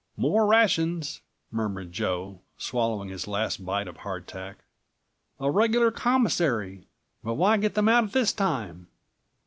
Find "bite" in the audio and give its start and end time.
3.63-3.87